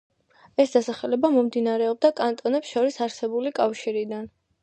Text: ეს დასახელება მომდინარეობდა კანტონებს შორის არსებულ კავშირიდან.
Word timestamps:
ეს 0.61 0.71
დასახელება 0.75 1.29
მომდინარეობდა 1.35 2.11
კანტონებს 2.21 2.73
შორის 2.77 2.99
არსებულ 3.07 3.53
კავშირიდან. 3.63 4.27